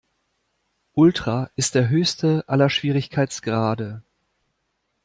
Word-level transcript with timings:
Ultra 0.93 1.51
ist 1.55 1.75
der 1.75 1.89
höchste 1.89 2.43
aller 2.47 2.71
Schwierigkeitsgrade. 2.71 4.01